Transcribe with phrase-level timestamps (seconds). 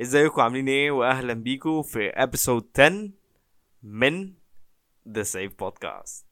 [0.00, 3.10] ازيكم؟ عاملين إيه؟ واهلا بيكم في episode 10
[3.82, 4.32] من
[5.08, 6.26] the safe podcast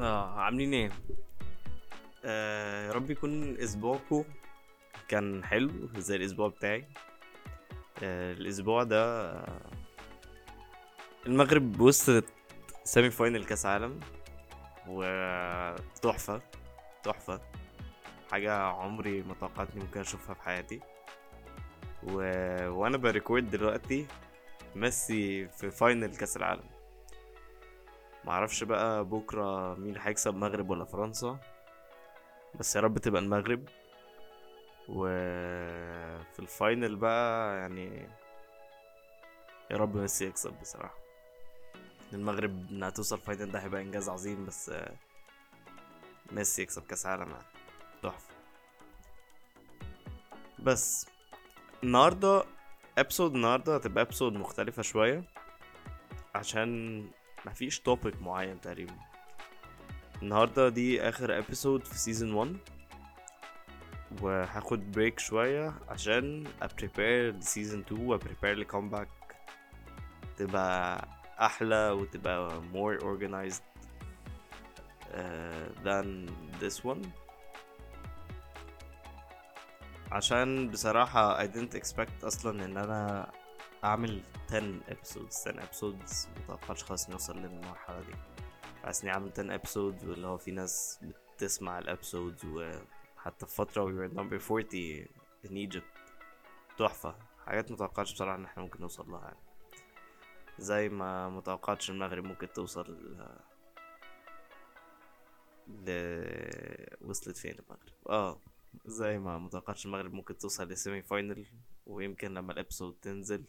[0.00, 0.90] آه عاملين إيه؟
[2.24, 4.24] آه يا رب يكون أسبوعكم
[5.08, 6.84] كان حلو زي الأسبوع بتاعي.
[8.02, 9.60] الأسبوع ده آه،
[11.26, 12.24] المغرب وصلت
[12.84, 14.00] semi final كأس عالم
[14.88, 16.40] وتحفة
[17.02, 17.40] تحفة.
[18.30, 20.80] حاجة عمري ما توقعت ممكن أشوفها في حياتي.
[22.02, 22.14] و...
[22.68, 24.06] وأنا ب record دلوقتي
[24.76, 26.64] ميسي في final كأس العالم.
[28.24, 31.38] معرفش بقى بكرة مين هيكسب مغرب ولا فرنسا
[32.54, 33.64] بس يا رب تبقى المغرب.
[34.88, 38.08] وفي ال final بقى يعني
[39.70, 40.94] يا رب ميسي يكسب بصراحة.
[42.12, 44.72] المغرب إنها توصل final ده هيبقى إنجاز عظيم بس
[46.32, 47.44] ميسي يكسب كأس عالم يعني.
[48.02, 48.32] تحفة.
[50.58, 51.06] بس
[51.84, 52.44] النهاردة
[52.98, 55.24] episode النهاردة هتبقى episode مختلفة شوية
[56.34, 57.00] عشان
[57.46, 58.94] مفيش topic معين تقريبا.
[60.22, 62.56] النهاردة دي آخر episode في season 1
[64.22, 69.08] وهاخد break شوية عشان a prepare ل season 2 وا prepare ل comeback
[70.36, 71.08] تبقى
[71.40, 73.62] أحلى وتبقى more organized
[75.14, 77.06] uh, than this one.
[80.12, 83.30] عشان بصراحة I didn't expect أصلا إن أنا
[83.84, 86.28] أعمل 10 episodes 10 episodes.
[86.44, 88.14] متوقعش خالص نوصل للمرحلة دي.
[88.84, 91.00] حاسس إني أعمل 10 episodes واللي هو في ناس
[91.36, 92.44] بتسمع ال episodes
[93.22, 95.06] وحتى في فترة we were number 40
[95.44, 95.98] in Egypt.
[96.78, 97.16] تحفة.
[97.46, 99.38] حاجات متوقعش بصراحة إن إحنا ممكن نوصل لها يعني.
[100.58, 103.26] زي ما متوقعتش المغرب ممكن توصل ل...
[105.68, 106.96] ل...
[107.00, 108.38] وصلت فين المغرب؟ آه
[108.86, 111.46] زي ما متوقعتش المغرب ممكن توصل لل semi-final
[111.86, 113.44] ويمكن لما ال episode تنزل.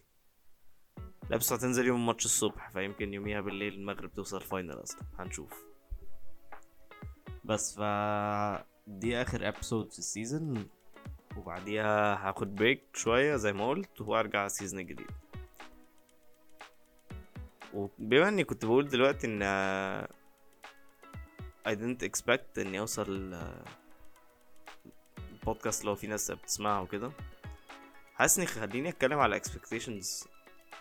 [1.29, 5.01] ال episode تنزل يوم ماتش الصبح فيمكن يوميها بالليل المغرب توصل final أصلا.
[5.19, 5.65] هنشوف.
[7.43, 7.81] بس ف
[8.87, 10.69] دي آخر episode في ال season
[11.37, 15.11] وبعديها هاخد break شوية زي ما قلت وأرجع ال season الجديد
[17.73, 19.43] وبما إني كنت بقول دلوقتي إن
[21.67, 23.35] I didn't expect اني اوصل
[25.31, 27.11] البودكاست لو في ناس بتسمعها وكده.
[28.15, 30.27] حاسس إني خليني أتكلم على expectations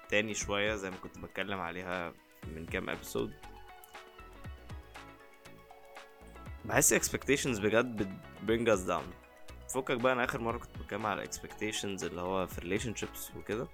[0.08, 2.12] تاني شوية زي ما كنت بتكلم عليها
[2.46, 3.34] من كام ابيسود
[6.65, 8.09] بحس expectations بجد بت
[8.47, 9.05] bring us down.
[9.75, 13.69] فكك بقى أنا آخر مرة كنت بتكلم على expectations اللي هو في relationships وكده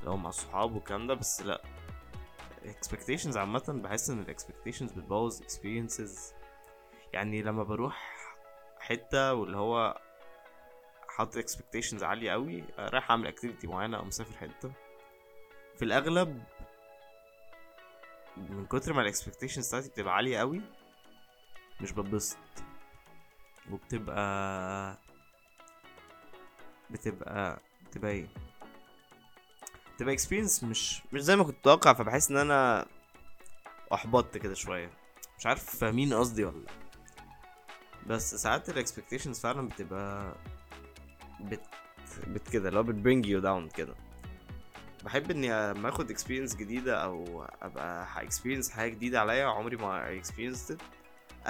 [0.00, 1.62] اللي هو مع الصحاب والكلام ده بس لأ.
[2.66, 6.34] expectations عامة بحس إن ال expectations بتبوظ experiences.
[7.12, 8.16] يعني لما بروح
[8.80, 10.00] حتة واللي هو
[11.08, 14.72] حاطط expectations عالية قوي رايح أعمل activity معينة أو مسافر حتة
[15.76, 16.42] في الأغلب
[18.36, 20.60] من كتر ما ال expectations بتاعتي بتبقى عالية قوي
[21.80, 22.36] مش بتبسط.
[23.70, 24.98] وبتبقى
[26.90, 28.26] بتبقى بتبقى إيه؟
[29.98, 32.86] تبقى اكسبيرينس مش مش زي ما كنت متوقع فبحس إن أنا
[33.94, 34.90] أحبطت كده شوية.
[35.38, 36.72] مش عارف فاهمين قصدي ولا لأ.
[38.06, 40.34] بس ساعات ال expectations فعلا بتبقى
[41.40, 41.60] بت
[42.26, 43.94] بت كده اللي هو بت bring you down كده.
[45.04, 50.72] بحب إني لما آخد experience جديدة أو أبقى experience حاجة جديدة عليا عمري ما experience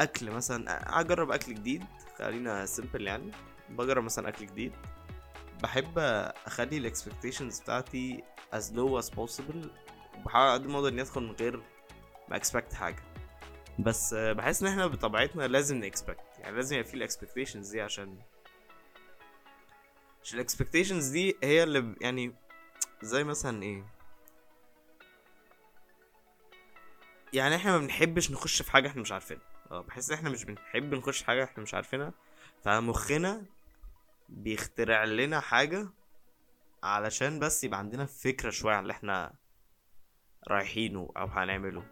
[0.03, 1.85] أكل مثلا أجرب أكل جديد.
[2.19, 3.31] خلينا simple يعني.
[3.71, 4.73] بجرب مثلا أكل جديد.
[5.63, 5.99] بحب
[6.47, 8.23] أخلي ال expectations بتاعتي
[8.55, 9.67] as low as possible.
[10.19, 11.63] وبحاول قد ما أقدر إني أدخل من غير
[12.29, 13.03] ما expect حاجة.
[13.79, 17.81] بس بحس إن إحنا بطبيعتنا لازم ن expect يعني لازم يبقى في ال expectations دي
[17.81, 18.19] عشان
[20.23, 22.35] عشان ال expectations دي هي اللي يعني
[23.03, 23.85] زي مثلا إيه؟
[27.33, 29.43] يعني إحنا ما بنحبش نخش في حاجة إحنا مش عارفينها.
[29.71, 32.13] آه بحس إن إحنا مش بنحب نخش حاجة إحنا مش عارفينها.
[32.65, 33.45] فمخنا
[34.29, 35.89] بيخترع لنا حاجة
[36.83, 39.35] علشان بس يبقى عندنا فكرة شوية عن اللي إحنا
[40.49, 41.83] رايحينه أو هنعمله.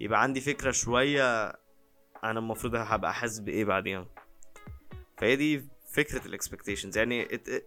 [0.00, 1.48] يبقى عندي فكرة شوية
[2.24, 4.06] أنا المفروض هبقى حاسس بإيه بعدين
[5.18, 6.96] فهي دي فكرة ال expectations.
[6.96, 7.24] يعني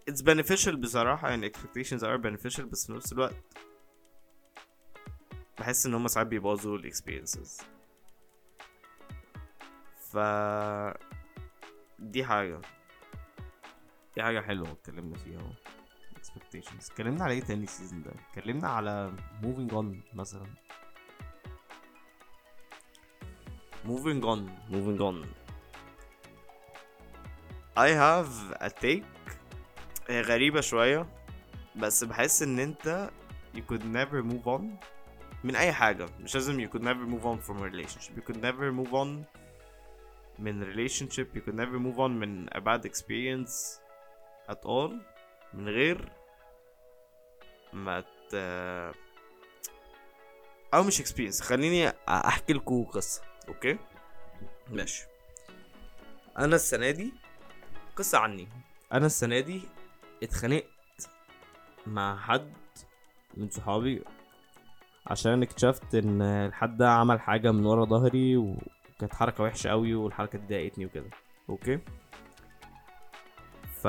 [0.09, 3.35] it's beneficial بصراحة يعني expectations are beneficial بس في نفس الوقت
[5.59, 7.74] بحس إن هما ساعات بيبوظوا ال experiences.
[10.15, 10.17] ف
[11.99, 12.61] دي حاجة
[14.15, 15.51] دي حاجة حلوة اتكلمنا فيها اهو
[16.15, 20.47] expectations اتكلمنا على إيه تاني السيزون ده اتكلمنا على moving on مثلا
[23.87, 24.39] moving on
[24.73, 25.25] moving on
[27.77, 29.03] I have a take
[30.09, 31.07] هي غريبة شوية
[31.75, 33.09] بس بحس ان انت
[33.55, 34.61] you could never move on
[35.43, 38.37] من اي حاجة مش لازم you could never move on from a relationship you could
[38.37, 39.35] never move on
[40.39, 43.79] من relationship you could never move on من a bad experience
[44.49, 44.91] at all.
[45.53, 46.11] من غير
[47.73, 48.35] ما ت
[50.73, 51.43] أو مش experience.
[51.43, 53.77] خليني أحكي لكم قصة أوكي؟
[54.71, 55.05] ماشي.
[56.37, 57.13] أنا السنة دي
[57.95, 58.47] قصة عني.
[58.93, 59.61] أنا السنة دي
[60.23, 61.09] اتخانقت
[61.87, 62.53] مع حد
[63.37, 64.03] من صحابي
[65.07, 68.57] عشان اكتشفت إن الحد ده عمل حاجة من ورا ظهري
[68.97, 71.09] وكانت حركة وحشة قوي والحركة دي ضايقتني وكده.
[71.49, 71.79] أوكي؟
[73.81, 73.87] ف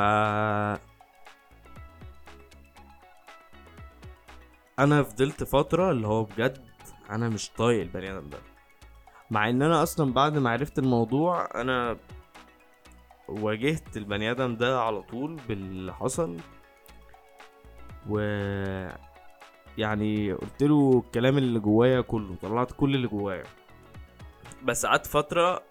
[4.78, 6.66] أنا فضلت فترة اللي هو بجد
[7.10, 8.38] أنا مش طايق البني آدم ده.
[9.30, 11.96] مع إن أنا أصلا بعد ما عرفت الموضوع أنا
[13.28, 16.36] واجهت البني آدم ده على طول باللي حصل
[18.08, 18.18] و
[19.78, 23.44] يعني قلت له الكلام اللي جوايا كله طلعت كل اللي جوايا.
[24.64, 25.62] بس قعدت فترة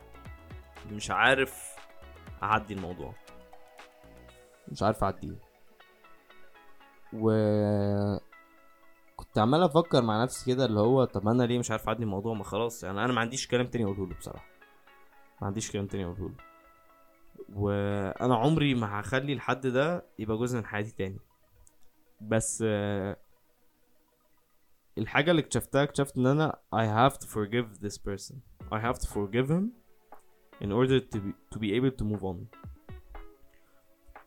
[0.91, 1.75] مش عارف
[2.43, 3.13] أعدي الموضوع.
[4.67, 5.35] مش عارف أعديه.
[7.13, 7.29] و
[9.15, 12.33] كنت عمال أفكر مع نفسي كده اللي هو طب أنا ليه مش عارف أعدي الموضوع؟
[12.33, 14.45] ما خلاص يعني أنا ما عنديش كلام تاني أقوله له بصراحة.
[15.41, 16.35] ما عنديش كلام تاني أقوله له.
[17.55, 21.19] وأنا عمري ما هخلي الحد ده يبقى جزء من حياتي تاني.
[22.21, 22.63] بس
[24.97, 28.35] الحاجة اللي اكتشفتها اكتشفت إن أنا I have to forgive this person.
[28.71, 29.65] I have to forgive him
[30.61, 32.37] in order to be, to be able to move on.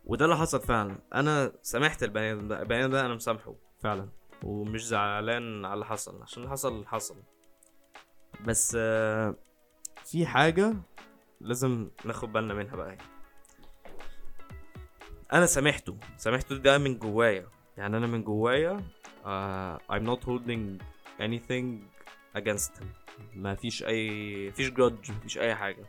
[0.04, 0.98] وده اللي حصل فعلا.
[1.14, 2.62] أنا سامحت البني آدم ده.
[2.62, 3.54] البني آدم ده أنا مسامحه.
[3.80, 4.08] فعلا.
[4.44, 6.22] ومش زعلان على اللي حصل.
[6.22, 7.16] عشان اللي حصل حصل.
[8.44, 9.34] بس آه،
[10.04, 10.74] في حاجة
[11.40, 12.98] لازم ناخد بالنا منها بقى.
[15.32, 17.46] أنا سامحته سامحته ده من جوايا.
[17.76, 18.80] يعني أنا من جوايا
[19.28, 20.64] uh, I'm not holding
[21.26, 21.66] anything
[22.40, 22.86] against him.
[23.34, 25.84] ما فيش اي فيش جادج مفيش أي حاجة.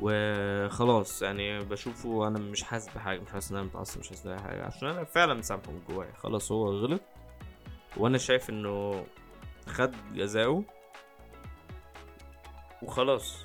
[0.00, 4.38] وخلاص يعني بشوفه أنا مش حاسس بحاجة مش حاسس إن أنا متعصب مش حاسس باي
[4.38, 4.64] حاجة.
[4.64, 6.12] عشان أنا فعلا مسامحه من جوايا.
[6.12, 7.00] خلاص هو غلط.
[7.96, 9.04] وأنا شايف إنه
[9.66, 10.64] خد جزاؤه.
[12.82, 13.44] وخلاص.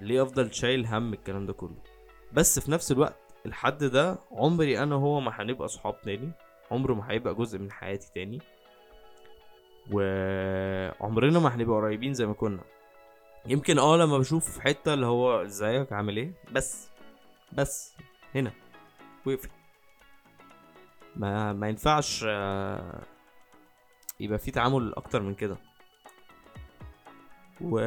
[0.00, 1.82] ليه افضل شايل هم الكلام ده كله.
[2.32, 6.32] بس في نفس الوقت الحد ده عمري أنا وهو ما هنبقى صحاب تاني.
[6.70, 8.38] عمره ما هيبقى جزء من حياتي تاني.
[9.92, 12.62] وعمرنا ما هنبقى قريبين زي ما كنا.
[13.46, 16.90] يمكن آه لما بشوفه في حتة اللي هو إزيك عامل إيه؟ بس
[17.52, 17.94] بس
[18.34, 18.52] هنا.
[19.26, 19.50] وقفت
[21.16, 23.02] ما ما ينفعش آه،
[24.20, 25.56] يبقى في تعامل أكتر من كده.
[27.60, 27.78] و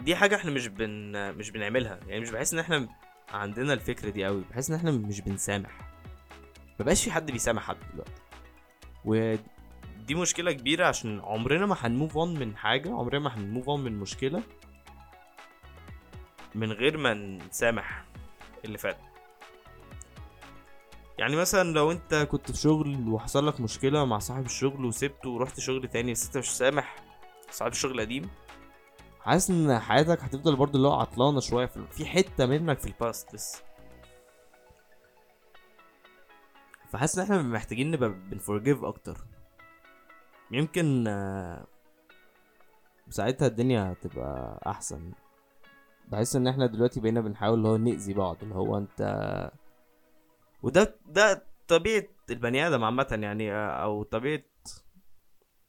[0.00, 2.00] دي حاجة إحنا مش بن مش بنعملها.
[2.06, 2.88] يعني مش بحس إن إحنا
[3.34, 5.70] عندنا الفكرة دي قوي بحس إن إحنا مش بنسامح.
[6.80, 8.12] مبقاش في حد بيسامح حد دلوقتي.
[9.04, 13.68] ودي مشكلة كبيرة عشان عمرنا ما هن move on من حاجة عمرنا ما هن move
[13.68, 14.42] on من مشكلة
[16.54, 18.04] من غير ما نسامح
[18.64, 18.98] اللي فات.
[21.18, 25.60] يعني مثلا لو أنت كنت في شغل وحصل لك مشكلة مع صاحب الشغل وسبته ورحت
[25.60, 26.96] شغل تاني بس أنت مش سامح
[27.50, 28.30] صاحب الشغل القديم
[29.24, 33.62] حاسس إن حياتك هتفضل برضه اللي هو عطلانة شوية في حتة منك في الباست لسه
[36.88, 39.18] فحاسس إن إحنا محتاجين نبقى بنفورجيف أكتر.
[40.50, 41.66] يمكن آه،
[43.10, 45.12] ساعتها الدنيا هتبقى أحسن.
[46.08, 49.50] بحس إن إحنا دلوقتي بقينا بنحاول اللي هو نأذي بعض اللي هو أنت
[50.62, 54.42] وده ده طبيعة البني آدم عامة يعني آه، أو طبيعة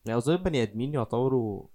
[0.06, 1.68] يعني اظن البني آدمين يعتبروا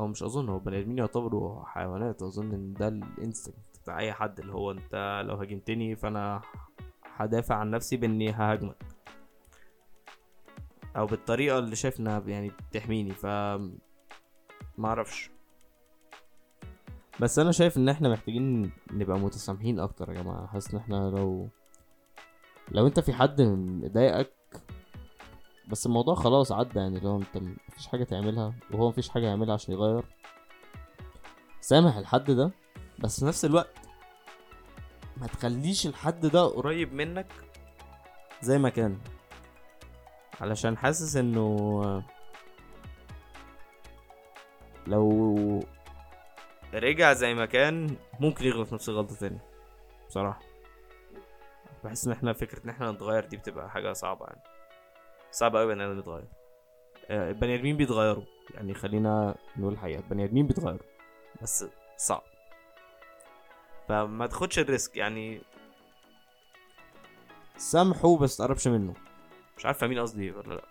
[0.00, 4.40] أو مش أظن هو بني آدمين يعتبروا حيوانات أظن إن ده الإنستنكت بتاع أي حد
[4.40, 6.40] اللي هو أنت لو هاجمتني فأنا
[7.16, 8.82] هدافع عن نفسي بإني ههاجمك.
[10.96, 13.68] أو بالطريقة اللي شايف انها يعني بتحميني ف ما
[14.84, 15.30] أعرفش.
[17.20, 20.46] بس أنا شايف إن إحنا محتاجين نبقى متسامحين أكتر يا جماعة.
[20.46, 21.48] حاسس إن إحنا لو
[22.70, 24.37] لو أنت في حد مضايقك
[25.68, 27.36] بس الموضوع خلاص عدى يعني لو انت
[27.68, 30.04] مفيش حاجة تعملها وهو مفيش حاجة يعملها عشان يغير.
[31.60, 32.50] سامح الحد ده
[32.98, 33.74] بس في نفس الوقت
[35.16, 37.26] ما تخليش الحد ده قريب منك
[38.42, 38.98] زي ما كان.
[40.40, 42.02] علشان حاسس انه
[44.86, 45.60] لو
[46.74, 49.38] رجع زي ما كان ممكن يغلط نفس الغلطة تاني.
[50.08, 50.40] بصراحة.
[51.84, 54.42] بحس إن إحنا فكرة إن إحنا نتغير دي بتبقى حاجة صعبة يعني.
[55.30, 56.24] صعب قوي إن إحنا نتغير
[57.10, 58.24] آه، البني آدمين بيتغيروا.
[58.54, 60.86] يعني خلينا نقول الحقيقة البني آدمين بيتغيروا.
[61.42, 61.64] بس
[61.96, 62.22] صعب.
[63.88, 65.42] فما تاخدش ال risk يعني
[67.56, 68.94] سامحه بس تقربش منه.
[69.56, 70.64] مش عارف فاهمين قصدي إيه ولا لأ.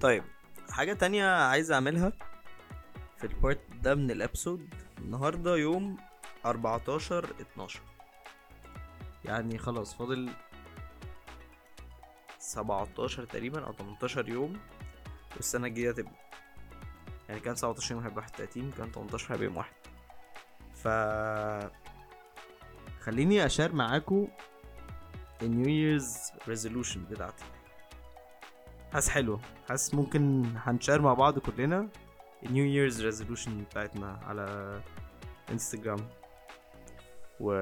[0.00, 0.24] طيب
[0.70, 2.12] حاجة تانية عايز أعملها
[3.18, 4.74] في ال part ده من ال episode.
[4.98, 5.96] النهاردة يوم
[6.46, 7.80] 14 12
[9.24, 10.30] يعني خلاص فاضل
[12.38, 14.56] 17 تقريبا أو 18 يوم
[15.36, 16.10] والسنة الجديدة تبدأ.
[17.28, 19.74] يعني كان 17 يوم هيبقى 31 كان 18 هيبقى يوم واحد.
[20.74, 20.88] ف
[23.04, 24.28] خليني أ share معاكم
[25.42, 27.44] ال New Year's resolution بتاعتي.
[28.92, 29.40] حاسس حلو.
[29.68, 31.88] حاسس ممكن هن share مع بعض كلنا
[32.46, 34.80] ال New Year's resolution بتاعتنا على
[35.50, 36.08] انستجرام
[37.40, 37.52] و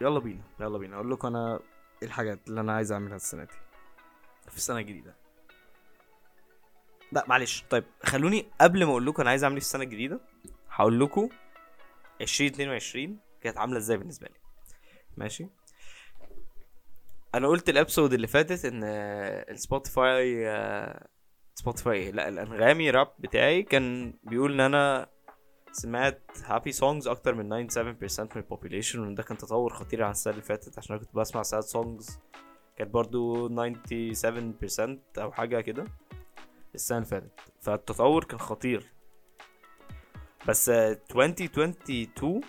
[0.00, 0.96] يلا بينا يلا بينا.
[0.96, 1.60] أقول لكم أنا
[2.02, 3.54] إيه الحاجات اللي أنا عايز أعملها السنة دي.
[4.50, 5.14] في السنة الجديده
[7.12, 7.64] لا معلش.
[7.70, 10.20] طيب خلوني قبل ما أقول لكم أنا عايز أعمل إيه في السنة الجديده
[10.70, 11.28] هقول لكم
[12.20, 14.40] 2022 كانت عاملة إزاي بالنسبة لي.
[15.16, 15.46] ماشي؟
[17.34, 20.46] أنا قلت ال episode اللي فاتت إن ال Spotify
[21.54, 25.08] Spotify لا الأنغامي wrap بتاعي كان بيقول إن أنا
[25.72, 30.10] سمعت happy songs أكتر من 97% من ال population وإن ده كان تطور خطير عن
[30.10, 32.18] السنة اللي فاتت عشان أنا كنت بسمع sad songs
[32.76, 35.84] كانت برضو 97% أو حاجة كده
[36.74, 37.30] السنة اللي فاتت.
[37.60, 38.92] فالتطور كان خطير.
[40.48, 42.40] بس 2022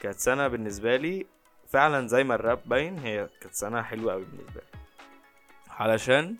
[0.00, 1.26] كانت سنة بالنسبة لي
[1.68, 4.80] فعلا زي ما الراب باين هي كانت سنة حلوة قوي بالنسبة لي.
[5.68, 6.36] علشان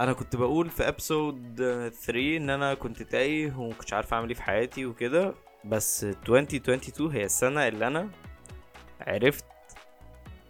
[0.00, 1.56] أنا كنت بقول في ابسود
[2.04, 5.34] 3 إن أنا كنت تايه ومكنتش عارف أعمل إيه في حياتي وكده
[5.64, 8.10] بس 2022 هي السنة اللي أنا
[9.00, 9.44] عرفت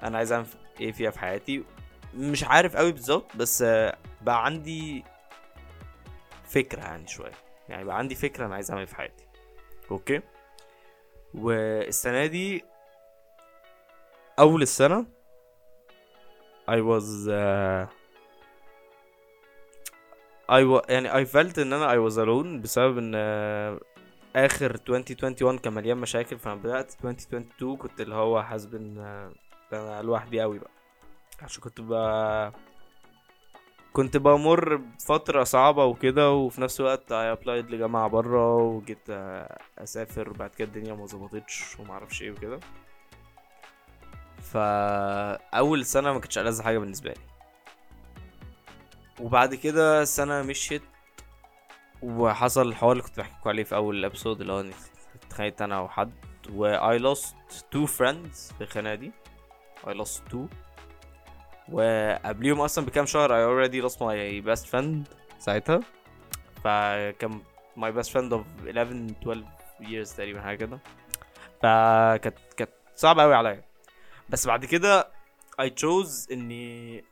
[0.02, 0.46] أنا عايز أعمل
[0.80, 1.64] إيه فيها في حياتي.
[2.14, 3.62] مش عارف قوي بالظبط بس
[4.22, 5.04] بقى عندي
[6.44, 7.32] فكرة يعني شوية.
[7.68, 9.24] يعني بقى عندي فكرة أنا عايز أعمل إيه في حياتي.
[9.90, 10.20] أوكي؟
[11.34, 12.64] والسنة دي
[14.38, 15.06] أول السنة
[16.70, 17.88] I was uh,
[20.50, 20.90] I w...
[20.90, 23.14] يعني I felt إن أنا I was alone بسبب إن
[24.36, 28.98] آخر 2021 كان مليان مشاكل فأنا بدأت 2022 كنت اللي هو حاسب إن
[29.72, 30.70] أنا لوحدي قوي بقى.
[31.42, 31.92] عشان كنت ب
[33.92, 39.10] كنت بمر بفترة صعبة وكده وفي نفس الوقت I applied لجامعة برا وجيت
[39.78, 42.60] أسافر بعد كده الدنيا ما ظبطتش ومعرفش إيه وكده.
[44.42, 47.35] فأول سنة ما كانتش ألذ حاجة بالنسبة لي.
[49.20, 50.82] وبعد كده السنة مشيت
[52.02, 54.72] وحصل الحوار اللي كنت بحكيكوا عليه في أول الابسود اللي هو اني
[55.26, 56.12] اتخانقت أنا وحد
[56.52, 57.24] و I lost
[57.74, 59.12] two friends في الخناقة دي.
[59.86, 60.48] I lost two.
[61.68, 65.80] وقبليهم أصلا بكام شهر I already lost my best friend ساعتها.
[66.64, 67.42] فكان
[67.78, 69.44] my best friend of 11 12
[69.80, 70.78] years تقريبا حاجة كده.
[71.62, 73.64] فكانت كانت صعبة أوي عليا.
[74.28, 75.08] بس بعد كده
[75.62, 77.04] I chose إني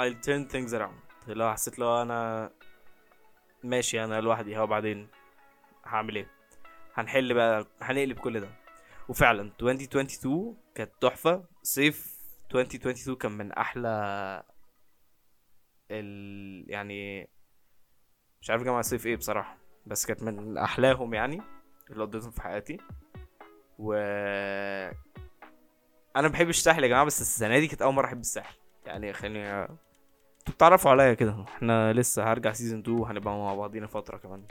[0.00, 1.13] I'll turn things around.
[1.28, 2.50] اللي هو حسيت لو أنا
[3.64, 5.08] ماشي أنا لوحدي هو بعدين
[5.84, 6.26] هعمل إيه؟
[6.94, 8.48] هنحل بقى هنقلب كل ده.
[9.08, 11.44] وفعلا 2022 كانت تحفة.
[11.62, 12.18] صيف
[12.54, 13.88] 2022 كان من أحلى
[15.90, 17.28] ال يعني
[18.42, 21.42] مش عارف جامعة صيف إيه بصراحة بس كانت من أحلاهم يعني
[21.90, 22.76] اللي قضيتهم في حياتي.
[23.78, 23.92] و
[26.16, 28.56] أنا بحب الساحل يا جماعة بس السنة دي كانت أول مرة أحب الساحل.
[28.86, 29.68] يعني خليني
[30.44, 34.42] أنتوا بتعرفوا عليا كده إحنا لسه هرجع سيزون 2 وهنبقى مع بعضينا فترة كمان.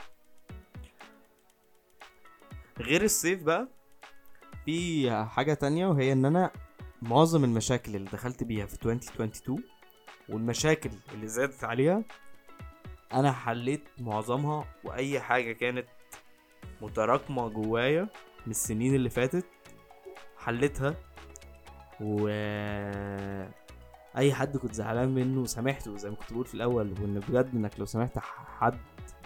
[2.80, 3.68] غير الصيف بقى
[4.64, 6.50] في حاجة تانية وهي إن أنا
[7.02, 9.62] معظم المشاكل اللي دخلت بيها في 2022
[10.28, 12.02] والمشاكل اللي زادت عليها
[13.12, 15.86] أنا حليت معظمها وأي حاجة كانت
[16.82, 18.02] متراكمة جوايا
[18.46, 19.46] من السنين اللي فاتت
[20.38, 20.94] حلتها
[22.00, 22.28] و
[24.16, 27.78] أي حد كنت زعلان منه سامحته زي ما كنت بقول في الأول وإن بجد إنك
[27.80, 28.78] لو سامحت حد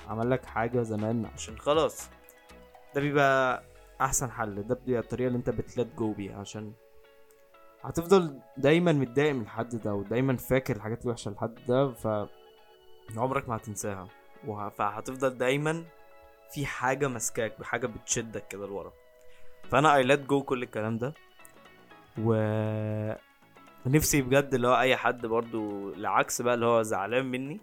[0.09, 2.09] عمل لك حاجة زمان عشان خلاص
[2.95, 3.63] ده بيبقى
[4.01, 4.63] أحسن حل.
[4.63, 6.73] ده بيبقى الطريقة اللي أنت بتلات جو بيها عشان
[7.83, 12.07] هتفضل دايما متضايق من الحد ده ودايما فاكر الحاجات الوحشة للحد ده ف
[13.17, 14.09] عمرك ما هتنساها.
[14.79, 15.85] فهتفضل دايما
[16.53, 18.93] في حاجة ماسكاك بحاجة بتشدك كده لورا.
[19.71, 21.15] فأنا اي ليت جو كل الكلام ده.
[22.19, 22.33] و
[23.89, 27.61] نفسي بجد اللي هو أي حد برضو العكس بقى اللي هو زعلان مني.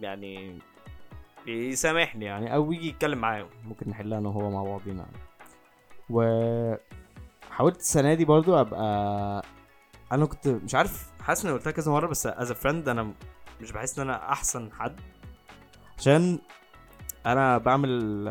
[0.00, 0.58] يعني
[1.46, 5.16] يسامحني يعني أو يجي يتكلم معايا ممكن نحلها أنا وهو مع بعضينا يعني.
[6.10, 6.22] و
[7.50, 9.42] حاولت السنة دي برضو أبقى
[10.12, 13.12] أنا كنت مش عارف حاسس إني قلتها كذا مرة بس as a friend أنا
[13.60, 15.00] مش بحس إن أنا أحسن حد.
[15.98, 16.38] عشان
[17.26, 18.24] أنا بعمل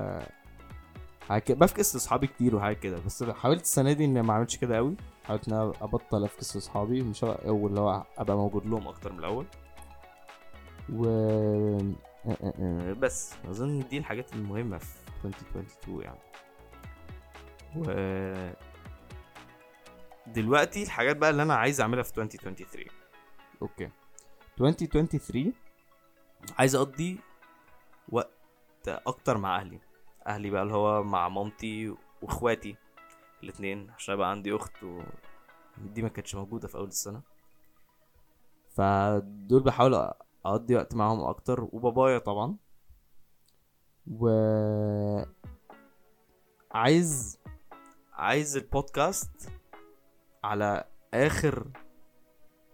[1.49, 4.95] ب fix لأصحابي كتير وحاجات كده بس حاولت السنة دي إني ما اعملش كده قوي
[5.23, 8.87] حاولت إن أنا أبطل أ fix لاصحابي مش هبقى- أو اللي هو أبقى موجود لهم
[8.87, 9.45] أكتر من الأول.
[10.93, 11.05] و
[12.25, 14.85] آه، بس أظن دي الحاجات المهمة في
[15.25, 16.19] 2022 يعني.
[17.75, 17.83] و
[20.27, 22.87] دلوقتي الحاجات بقى اللي أنا عايز أعملها في 2023
[23.61, 23.89] أوكي.
[24.61, 25.53] 2023
[26.59, 27.19] عايز أقضي
[28.09, 28.31] وقت
[28.87, 29.79] أكتر مع أهلي.
[30.27, 32.75] أهلي بقى اللي هو مع مامتي وإخواتي.
[33.43, 35.01] الاتنين عشان بقى عندي أخت و...
[35.77, 37.21] دي ما كانتش موجودة في أول السنة.
[38.69, 39.93] فدول بحاول
[40.45, 42.55] أقضي وقت معاهم أكتر وبابايا طبعا.
[44.11, 44.29] و
[46.71, 47.39] عايز
[48.13, 49.49] عايز البودكاست
[50.43, 50.83] على
[51.13, 51.67] آخر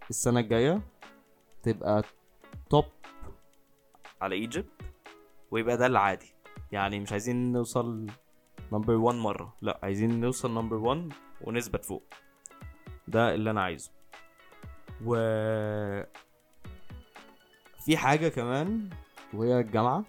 [0.10, 0.82] السنة الجاية
[1.64, 2.04] تبقى
[2.70, 2.86] top
[4.22, 4.72] على Egypt
[5.52, 6.34] ويبقى ده العادي.
[6.72, 8.08] يعني مش عايزين نوصل
[8.72, 9.54] number 1 مرة.
[9.62, 12.04] لا عايزين نوصل number 1 ونثبت فوق.
[13.08, 13.92] ده اللي أنا عايزه.
[15.06, 15.16] و
[17.86, 18.90] في حاجة كمان.
[19.34, 20.06] وهي الجامعة؟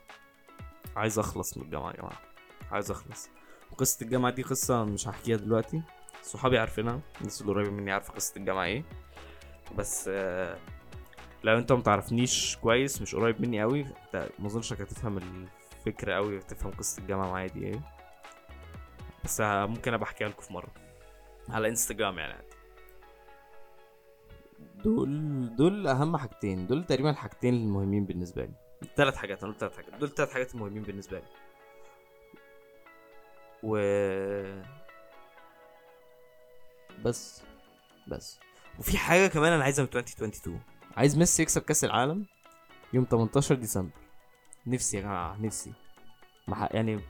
[0.97, 2.21] عايز أخلص من الجامعة يا جماعة.
[2.71, 3.29] عايز أخلص.
[3.79, 5.83] قصة الجامعة دي قصة مش هحكيها دلوقتي.
[6.23, 7.01] صحابي عارفينها.
[7.21, 8.85] الناس اللي قريبة مني عارفة قصة الجامعة إيه.
[9.77, 10.59] بس آه،
[11.45, 13.87] لو أنت متعرفنيش كويس مش قريب مني قوي
[14.39, 15.19] مظنش إنك هتفهم
[15.79, 17.98] الفكرة قوي وتفهم قصة الجامعة معايا دي إيه.
[19.25, 20.71] بس ممكن أبقى أحكيها لكم في مرة.
[21.49, 22.47] على إنستجرام يعني عادي.
[24.85, 26.67] دول دول أهم حاجتين.
[26.67, 28.53] دول تقريبا الحاجتين المهمين بالنسبة لي.
[28.97, 29.95] ثلاث حاجات أنا قلت ثلاث حاجات.
[29.95, 31.27] دول ثلاث حاجات المهمين بالنسبة لي.
[33.63, 33.79] و
[37.05, 37.43] بس
[38.09, 38.39] بس.
[38.79, 40.61] وفي حاجة كمان أنا عايزها من 2022
[40.97, 42.27] عايز ميسي يكسب كأس العالم
[42.93, 43.91] يوم 18 ديسمبر.
[44.67, 45.73] نفسي يا جماعة نفسي.
[46.49, 46.69] مح...
[46.73, 47.01] يعني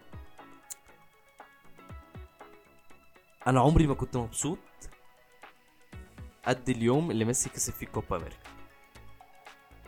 [3.49, 4.59] أنا عمري ما كنت مبسوط
[6.47, 8.37] قد اليوم اللي ميسي كسب فيه كوبا أمريكا.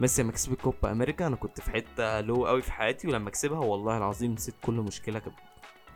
[0.01, 3.59] ميسي لما كسب كوبا أمريكا أنا كنت في حتة لو قوي في حياتي ولما كسبها
[3.59, 5.37] والله العظيم نسيت كل مشكلة كانت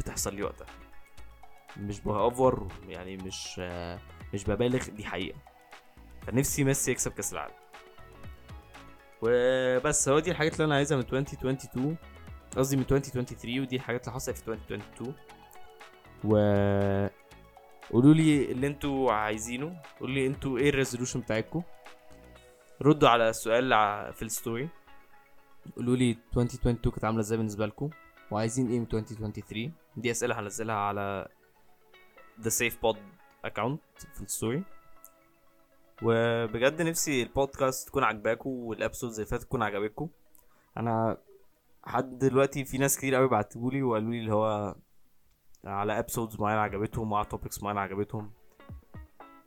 [0.00, 0.66] بتحصل لي وقتها.
[1.76, 3.58] مش بأوفر يعني مش
[4.34, 5.38] مش ببالغ دي حقيقة.
[6.26, 7.54] فنفسي ميسي يكسب كأس العالم.
[9.22, 11.96] وبس هو دي الحاجات اللي أنا عايزها من 2022
[12.56, 15.14] قصدي من 2023 ودي الحاجات اللي حصلت في 2022
[16.24, 16.36] و
[17.90, 19.76] قولوا لي اللي أنتوا عايزينه.
[20.00, 21.62] قولوا لي أنتوا إيه ال resolution بتاعتكم.
[22.82, 23.70] ردوا على السؤال
[24.14, 24.68] في ال story
[25.76, 27.90] قولوا لي 2022 كانت عاملة إزاي بالنسبة لكم.
[28.30, 31.28] وعايزين إيه من 2023 دي أسئلة هنزلها على
[32.42, 32.96] The Safe Pod
[33.46, 33.78] account
[34.14, 34.62] في ال story
[36.02, 40.08] وبجد نفسي البودكاست تكون عجباكم وال episodes اللي فاتت تكون عجبتكم.
[40.76, 41.18] أنا
[41.86, 44.74] لحد دلوقتي في ناس كتير قوي بعتولي وقالوا لي اللي هو
[45.66, 48.32] على episodes معينة عجبتهم وعلى topics معينة عجبتهم.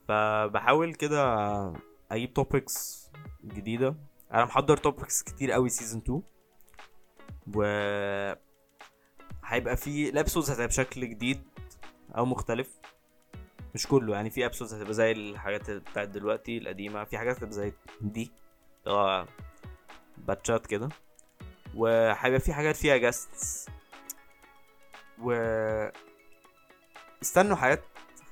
[0.07, 1.23] فبحاول كده
[2.11, 3.07] أجيب topics
[3.45, 3.95] جديدة.
[4.33, 6.21] أنا محضر topics كتير قوي season 2
[7.55, 7.61] و
[9.45, 11.43] هيبقى في ال episodes هتبقى بشكل جديد
[12.17, 12.69] أو مختلف.
[13.75, 17.73] مش كله يعني في episodes هتبقى زي الحاجات بتاعت دلوقتي القديمة في حاجات هتبقى زي
[18.01, 18.31] دي
[18.87, 19.25] هو
[20.17, 20.89] patches كده.
[21.75, 23.69] وهيبقى في حاجات فيها guests
[25.21, 25.31] و
[27.21, 27.83] استنوا حاجات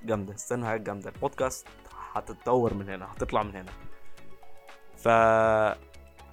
[0.03, 1.09] جامدة استنوا حاجات جامدة.
[1.09, 1.67] البودكاست
[2.13, 3.71] هتتطور من هنا هتطلع من هنا.
[4.97, 5.07] ف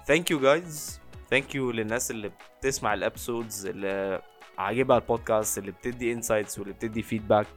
[0.07, 4.21] thank you guys thank you للناس اللي بتسمع ال episodes اللي
[4.57, 7.47] عاجبها البودكاست اللي بتدي insights واللي بتدي feedback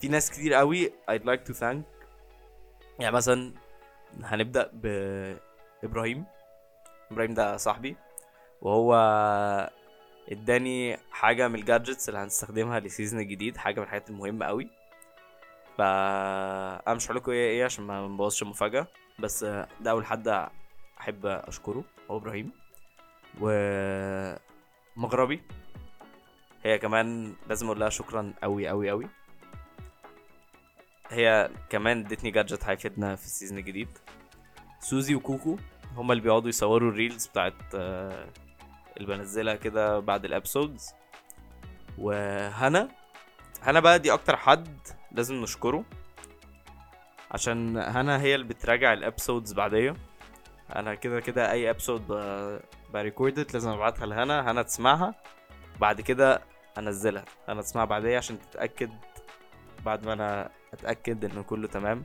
[0.00, 1.78] في ناس كتير قوي I'd like to thank.
[3.00, 3.52] يعني مثلا
[4.22, 6.24] هنبدأ بإبراهيم
[7.10, 7.96] إبراهيم ده صاحبي
[8.62, 8.94] وهو
[10.30, 14.68] اداني حاجة من ال gadgets اللي هنستخدمها لل season الجديد حاجة من الحاجات المهمة قوي.
[15.76, 18.86] ف أنا مش لكم إيه إيه عشان ما نبوظش المفاجأة
[19.18, 19.44] بس
[19.80, 20.48] ده أول حد
[21.00, 22.52] أحب أشكره هو إبراهيم.
[23.40, 23.48] و
[24.96, 25.42] مغربي
[26.64, 29.08] هي كمان لازم أقول لها شكرا قوي قوي قوي.
[31.08, 33.88] هي كمان ادتني gadget هيفيدنا في ال season الجديد.
[34.80, 35.56] سوزي وكوكو
[35.96, 37.54] هما اللي بيقعدوا يصوروا ال reels بتاعت
[38.96, 40.94] اللي بنزلها كده بعد ال episodes
[41.98, 42.88] وهنا
[43.62, 44.78] هنا بقى دي أكتر حد
[45.12, 45.84] لازم نشكره.
[47.30, 49.96] عشان هنا هي اللي بتراجع ال episodes بعدية.
[50.76, 52.02] أنا كده كده أي episode
[52.92, 54.50] ب record it لازم أبعتها لهنا.
[54.50, 55.14] هنا تسمعها.
[55.80, 56.42] بعد كده
[56.78, 57.24] أنزلها.
[57.48, 58.90] هنا تسمعها بعديها عشان تتأكد
[59.84, 62.02] بعد ما أنا أتأكد إن كله تمام.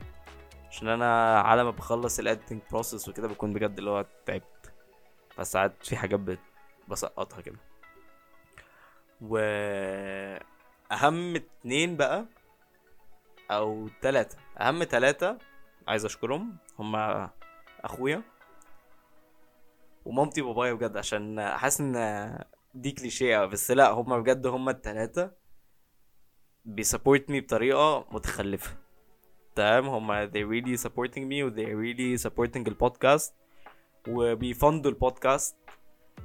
[0.70, 4.72] عشان أنا على ما بخلص ال editing process وكده بكون بجد اللي هو تعبت.
[5.36, 6.38] فساعات في حاجات بت-
[6.88, 7.58] بسقطها كده.
[9.20, 9.36] و
[10.92, 12.26] أهم اتنين بقى
[13.50, 14.36] أو تلاتة.
[14.60, 15.38] أهم تلاتة
[15.88, 16.56] عايز أشكرهم.
[16.78, 17.30] هما
[17.80, 18.22] أخويا
[20.04, 25.30] ومامتي وبابايا بجد عشان حاسس إن دي كليشيه بس لأ هما بجد هما التلاتة
[26.64, 28.76] بي support me بطريقة متخلفة.
[29.54, 33.34] تمام؟ هما they really supporting me و they really supporting البودكاست
[34.08, 35.56] وبي fund وا البودكاست.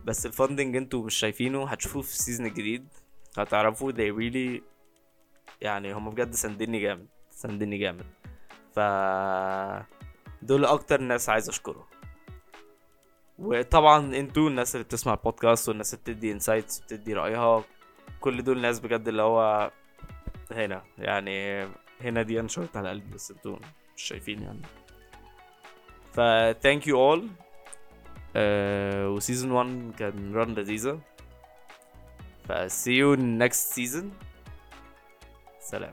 [0.08, 2.88] بس ال funding أنتوا مش شايفينه هتشوفوه في ال season الجديد.
[3.38, 4.62] هتعرفوا they really
[5.62, 8.06] يعني هما بجد ساندني جامد ساندني جامد.
[8.76, 8.80] ف
[10.42, 11.86] دول أكتر ناس عايز اشكرهم
[13.40, 17.64] وطبعا أنتوا الناس اللي بتسمع البودكاست والناس اللي بتدي انسايتس بتدي رأيها
[18.20, 19.72] كل دول ناس بجد اللي هو
[20.52, 20.84] هنا.
[20.98, 21.68] يعني
[22.02, 23.58] هنا دي أنا شويت على قلبي بس أنتوا
[23.96, 24.62] مش شايفين يعني.
[26.14, 26.20] ف
[26.68, 27.47] thank you all.
[29.15, 31.01] وسيزون 1 كان ران لذيذة
[32.49, 34.05] ف see you next season
[35.61, 35.93] سلام